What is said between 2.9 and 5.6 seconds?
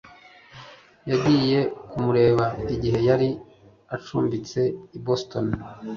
yari acumbitse i boston